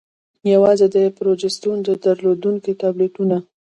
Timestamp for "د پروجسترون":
0.95-1.77